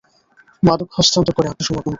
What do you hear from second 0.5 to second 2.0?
মাদক হস্তান্তর করে আত্মসমর্পণ কর।